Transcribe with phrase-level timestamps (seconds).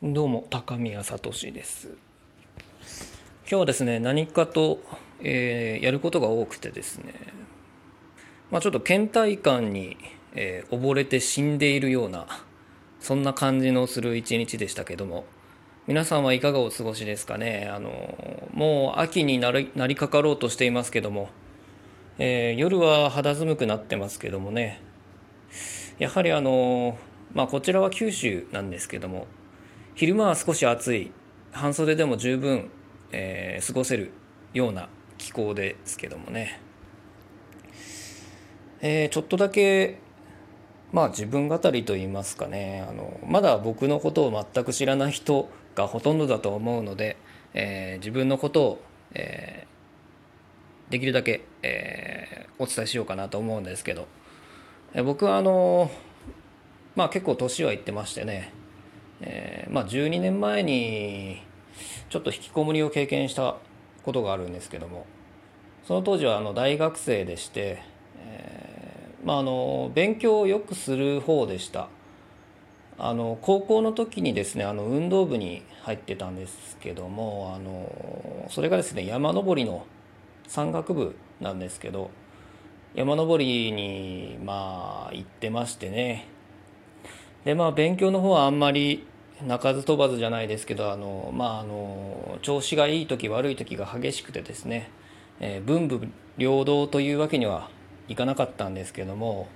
[0.00, 1.88] どうも高宮聡です。
[1.88, 1.96] 今
[3.48, 4.78] 日はですね何かと、
[5.20, 7.14] えー、やることが多くてですね。
[8.52, 9.96] まあちょっと倦怠感に、
[10.34, 12.28] えー、溺れて死んでいるような
[13.00, 15.24] そんな感じのする一日でしたけども。
[15.88, 17.68] 皆さんはいかがお過ごしですかね。
[17.68, 21.28] あのもう秋になりなりかかろうとしていますけども、
[22.18, 24.80] えー、夜は肌寒くなってますけどもね。
[25.98, 26.96] やはりあの
[27.34, 29.26] まあこちらは九州なんですけども。
[29.98, 31.10] 昼間は少し暑い。
[31.50, 32.70] 半袖でも十分、
[33.10, 34.12] えー、過ごせる
[34.54, 36.60] ような気候ですけどもね、
[38.80, 39.98] えー、ちょっとだけ
[40.92, 42.86] まあ自分語りと言いますかね。
[42.88, 47.16] あのまだ僕のことを全く知らない人がほとんどだと思うので、
[47.52, 48.82] えー、自分のことを、
[49.14, 54.06] えー、できるだけ、えー、お伝えしようかなと思うんですけど、
[54.94, 55.90] え、僕はあの
[56.94, 58.56] まあ結構年はいってましてね。
[59.20, 61.42] えー、まあ、12年前に
[62.08, 63.56] ちょっと引きこもりを経験した
[64.04, 65.06] ことがあるんですけども
[65.86, 67.82] その当時はあの大学生でして、
[68.18, 71.88] えー、まあ、あの勉強をよくする方でした。
[73.00, 79.86] あの高校の時にですねあの運動部に入ってたんですけどもあのそれがですね山登りの
[80.48, 82.10] 山岳部なんですけど
[82.96, 86.26] 山登りにまあ行ってましてね。
[87.44, 89.06] でまあ勉強の方はあんまり
[89.46, 94.90] 鳴かず飛ばずじゃないですけどあのまああの調子がいい時悪い時が激しくてですね、
[95.40, 96.08] えー、文武
[96.38, 97.70] 両道というわけには
[98.08, 99.48] いかなかったんですけども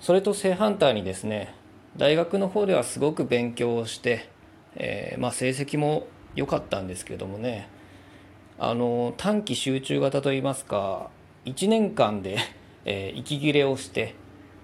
[0.00, 1.54] それと正反対にですね
[1.96, 4.30] 大学の方ではすごく勉強をして、
[4.76, 7.68] えー、まあ、成績も良かったんですけどもね
[8.58, 11.10] あの短期集中型といいますか
[11.44, 12.38] 1年間で、
[12.84, 14.14] えー、息切れをして、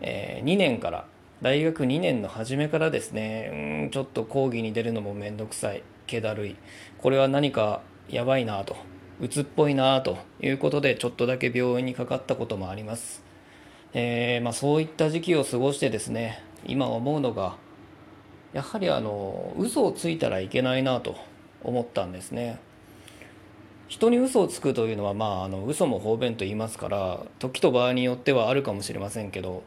[0.00, 1.06] え2年から
[1.42, 3.50] 大学2年の初めからですね。
[3.52, 5.82] うんちょっと講義に出るのも面倒くさい。
[6.06, 6.56] 気だるい。
[6.98, 8.76] これは何かやばいなと。
[9.20, 13.22] 鬱っぽいなということでちょっとだけ病院にかかったこともあります、
[13.92, 17.56] えー、まあ、そういった時期を過ごしてですね今思うのが
[18.52, 21.16] やはりあの嘘をついたらいけないなと
[21.62, 22.60] 思ったんですね。
[23.88, 29.62] 人に嘘をつくというのはまああの嘘も方便と言いますから時と場合によってはあるかもしれませんけど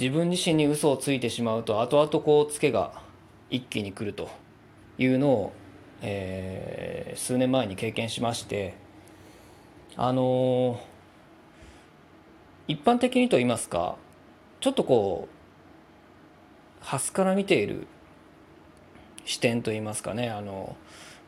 [0.00, 3.02] 自分自身に嘘をついてしまうと後々こうツケが
[3.50, 4.30] 一気に来ると
[4.96, 5.52] いうのを、
[6.00, 8.72] えー、数年前に経験しまして
[9.98, 13.96] あのー、一般的にと言いますか
[14.60, 15.28] ちょっとこ
[16.82, 17.86] う端から見ている
[19.26, 20.76] 視点と言いますかねあの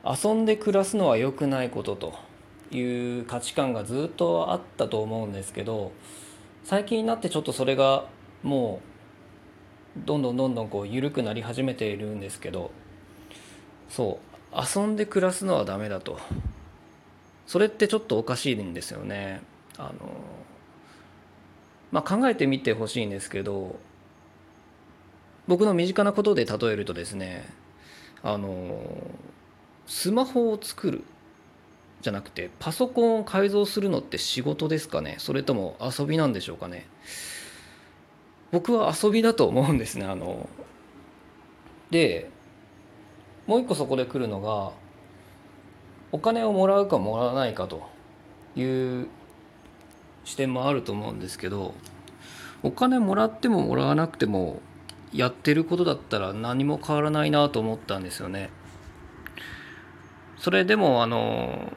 [0.02, 2.14] 遊んで暮らすのは良くないことと
[2.74, 5.92] いう価値観がずっとあったと思うんですけど
[6.64, 8.06] 最近になってちょっとそれが
[8.42, 8.80] も
[9.96, 12.70] うどんどんどんどんこう緩くなり始めているんですけど
[13.88, 14.18] そ
[14.54, 16.18] う遊んで暮らすのはダメだと。
[17.46, 19.42] それってちょっとおかしいんですよね。
[19.76, 19.92] あの
[21.90, 23.78] まあ考えてみてほしいんですけど
[25.46, 27.46] 僕の身近なことで例えるとですね
[28.22, 28.80] あの
[29.86, 31.04] スマホを作る
[32.00, 35.16] じゃなくてパソコンを改造するのって仕事ですかね。
[35.18, 36.86] それとも遊びなんでしょうかね。
[38.52, 40.48] 僕は遊びだと思うんですねあの
[41.90, 42.30] で
[43.46, 44.72] もう一個そこで来るのが
[46.12, 47.82] お金をもらうかもらわないかと
[48.54, 49.08] いう
[50.24, 51.74] 視点もあると思うんですけど
[52.62, 54.60] お金もらってももらわなくても
[55.12, 58.50] やってることだったら何も変わらないなと思ったんですよね。
[60.38, 61.72] それでもあの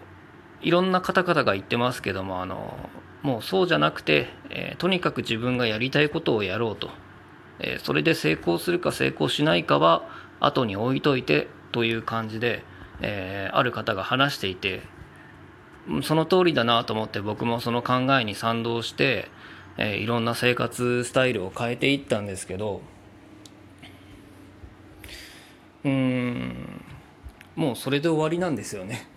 [0.62, 2.90] いろんな方々が言ってますけどもあの
[3.26, 6.92] もうそうじゃなくて、えー、とにかく自分がやりたいことをやろうと、
[7.58, 10.08] えー、それで成功するか成功しないかは
[10.40, 12.64] 後に置いといてという感じで、
[13.02, 14.84] えー、ある方が話していて
[16.04, 19.30] その通りだなと思って僕もその考えに賛同して、
[19.78, 22.82] えいろんな生活スタイルを変えていったんですけど
[25.84, 26.84] うん
[27.56, 29.08] もうそれで終わりなんですよね。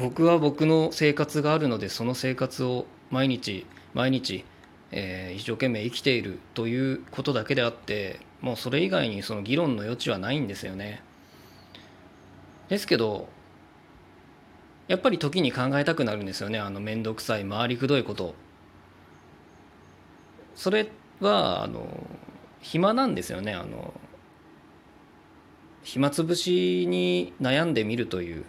[0.00, 4.46] 僕は僕の生活があるのでその生活を毎日毎日、
[4.92, 11.02] えー、一生懸命生きているということだけであってもうそれ以外にその議論の余地はないんですよね。
[12.70, 13.28] ですけど
[14.88, 16.58] やっぱり時に考えたくなるんですよね。
[16.58, 18.34] あの面倒くさい回りくどいこと。
[20.54, 22.06] それはあの
[22.62, 23.52] 暇なんですよね。
[23.52, 23.92] あの
[25.82, 28.46] 暇つぶしに悩んでみるという。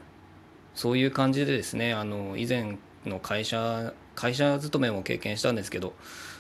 [0.76, 5.94] そういう感じでですねあの以前の会社会社勤めも経験したんですけど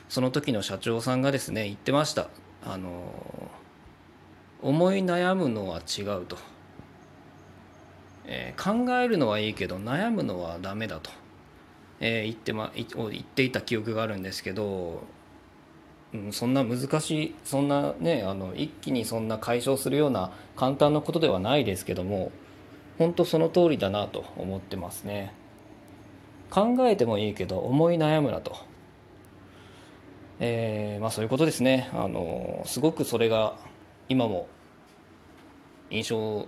[0.10, 2.30] その時の社長さんがですね言ってました。
[2.63, 2.92] あの
[4.62, 6.38] 思い悩むのは違うと、
[8.25, 11.10] えー、考えるのはいいけど悩むのはダメだと、
[12.00, 15.01] えー、言ってま言っていた記憶があるんですけど、
[16.13, 22.31] うん、そんな難しいそんなねあの一気にそんな解消するような簡単なことではないですけども
[22.97, 25.33] 本当その通りだなと思ってますね。
[26.49, 28.55] 考えてもいいけど思い悩むなと。
[30.39, 31.89] えー、まあそういうことですね。
[31.93, 33.55] あのすごくそれが
[34.09, 34.47] 今も
[35.89, 36.47] 印象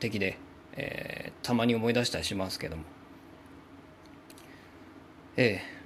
[0.00, 0.38] 的で、
[0.72, 2.84] えー、たまに思い出したりしますけども。
[5.36, 5.76] ええ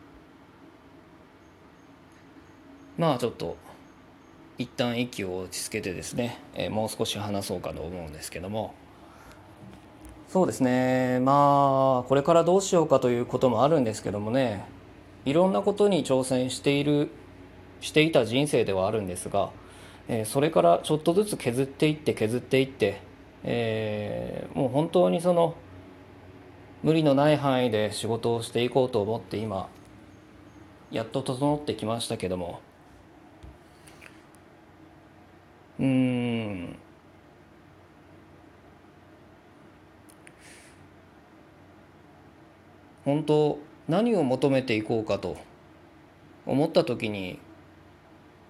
[2.97, 3.56] まあちょっと
[4.58, 8.75] 一旦息を落ち着けてですね、えー、もう少し話そうかと思うんですけども。
[10.31, 11.19] そうですね。
[11.21, 14.65] まあこれからどうしようかということもあるんですけどもね。
[15.25, 17.11] いろんなことに挑戦している
[17.81, 19.50] していた人生ではあるんですが
[20.12, 23.00] えー、それからちょっとずつ削っていって削っていって、
[23.44, 25.55] えー、もう本当にその
[26.83, 29.69] 無理のない範囲で仕事をしていこうと思って今
[30.91, 32.61] やっと整ってきましたけども。
[35.79, 36.76] うん。
[43.05, 43.58] 本当
[43.88, 45.37] 何を求めていこうかと
[46.47, 47.38] 思った時に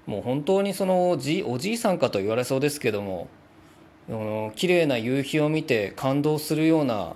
[0.06, 3.28] もう本当にそのおじおじいさんかと言われそうですけども
[4.56, 7.14] 綺麗な夕日を見て感動するような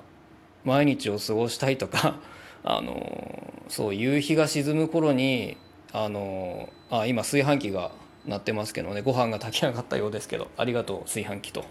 [0.65, 2.19] 毎日を過ごしたいとか
[2.63, 5.57] あのそう夕日が沈む頃に
[5.93, 7.93] あのあ今炊飯器が
[8.27, 11.65] 鳴ってますけどねご飯が炊き上がったようですけどありがとう炊飯器と、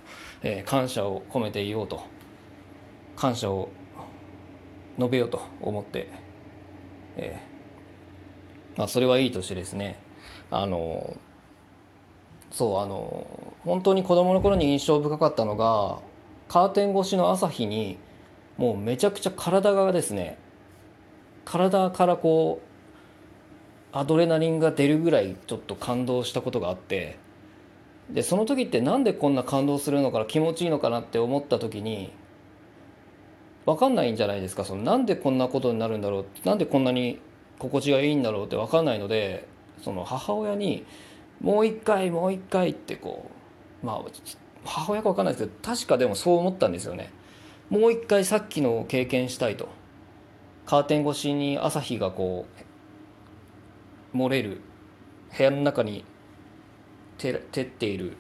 [0.44, 2.04] えー、感謝を込めていようと。
[3.16, 3.70] 感謝を
[4.98, 6.10] 述べようと思って、
[7.18, 10.00] えーまあ、それはいいとしてですね
[10.50, 11.18] あの
[12.52, 13.28] そうあの
[13.64, 16.00] 本当に子供の頃に印象深かったのが
[16.48, 17.98] カーテン越しの朝日に
[18.58, 20.38] もうめちゃくちゃ体がですね
[21.46, 22.74] 体からこう
[23.98, 27.18] アドレナリンが出るぐらいちょっと感動したことがあって
[28.10, 32.12] でその時ってなんでこんな感動するのかな気持ちいいのかなって思った時に
[33.66, 34.66] 分かんないんじゃないですか？
[34.66, 36.26] そのなんでこんなことになるんだろう？
[36.46, 37.20] なんでこんなに
[37.60, 38.46] 心地がいいんだろう？
[38.46, 39.48] って分かんないので
[39.82, 40.86] その母親に
[41.42, 43.30] もう一回もう一回ってこ
[43.82, 44.02] うまあ
[44.66, 47.12] 母親か分かんないですけど確かでもそう思ったんですよね。
[47.70, 49.70] もう一回さっきの経験したいと。
[50.66, 52.46] カーテン越しに朝日がこ
[54.14, 54.62] う漏れる。
[55.36, 56.06] 部屋の中に
[57.18, 58.18] 照っている。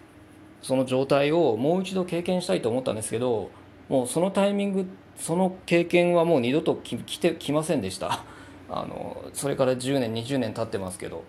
[0.61, 3.51] その状態をもう一度経験したいと思ったんですけど
[3.89, 4.87] もうそのタイミング
[5.17, 8.23] その経験はもう二度とき来てきませんでした。
[8.69, 11.23] あのそれから10年20年経ってますけど。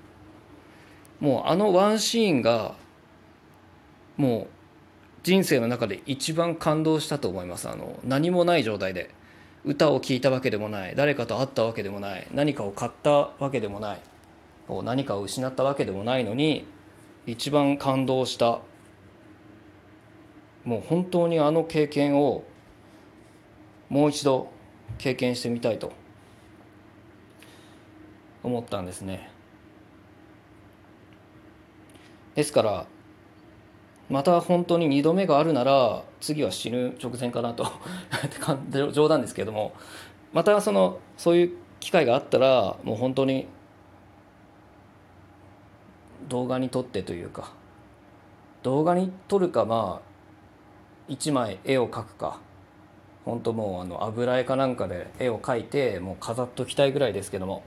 [1.21, 2.75] もうあのワンシーンが
[4.17, 4.47] もう
[5.23, 7.69] 人生の中で一番感動したと思います。
[7.69, 9.11] あの何もない状態で
[9.65, 14.01] 歌を聴いたわけでもない誰かと会ったわけでもない何かを買ったわけでもない
[14.69, 16.67] 何かを失ったわけでもないのに
[17.27, 18.61] 一番感動した
[20.65, 22.45] もう本当にあの経験を
[23.95, 24.49] もう一度
[24.99, 25.93] 経験してみたいと
[28.43, 29.31] 思ったんですね。
[32.35, 32.87] ですから
[34.11, 37.69] また本当に2度目があるなら次は死ぬ直前かなと
[38.91, 39.73] 冗談ですけれども
[40.33, 43.47] またそのそういう機会があったらもう本当に
[46.29, 47.53] 動画に撮ってというか
[48.65, 52.41] 動画に撮るかまあ1枚絵を描くか
[53.25, 57.63] 本当もうあの油絵かなんかで絵を描いてもう飾っときたいぐらいですけども。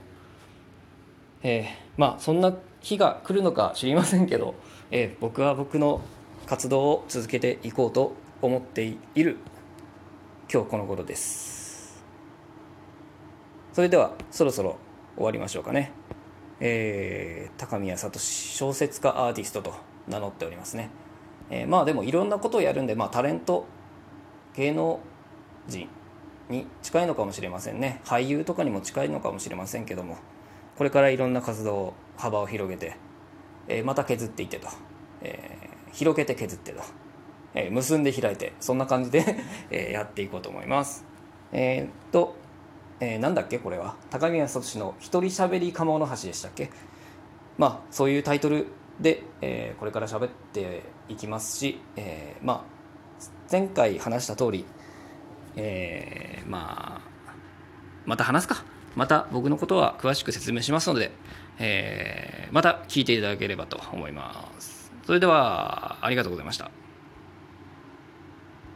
[1.42, 4.54] えー、まあそんな日が来るのか知りませんけど、
[4.90, 6.00] えー、僕は僕の
[6.46, 8.84] 活動を続けていこうと思って
[9.14, 9.36] いる
[10.52, 12.02] 今日この頃です。
[13.72, 14.78] それではそろそろ
[15.14, 15.92] 終わりましょうかね。
[16.60, 19.74] えー、高宮聡小説家アーティストと
[20.08, 20.90] 名乗っておりますね、
[21.50, 23.66] えー、まあでもいろんなことをやるんで、まあ、タレント
[24.56, 24.98] 芸能
[25.68, 28.00] に近いのかもしれませんね。
[28.04, 30.16] 俳優とかにも近いのかもしれませんけども
[30.76, 32.96] これからいろんな活動幅を広げて、
[33.68, 34.68] えー、また削っていってと、
[35.22, 36.82] えー、広げて削ってと、
[37.54, 39.24] えー、結んで開いてそんな感じで
[39.70, 41.04] えやっていこうと思います。
[41.52, 42.36] えー、っと、
[43.00, 43.96] えー、なんだっけこれは？
[44.10, 46.70] 高宮聡の「一人しゃべり鴨の橋」でしたっけ？
[47.56, 48.68] まあそういうタイトル
[49.00, 52.78] で、えー、これから喋っていきますし、えー、まあ
[53.50, 54.64] 前回話した通り、
[55.56, 57.32] えー、まあ
[58.06, 58.64] また話すか
[58.96, 61.12] また僕のことは詳しく説明しますので、
[61.58, 64.78] えー、また聞いていただければと思います。
[65.08, 66.70] それではありがとうございました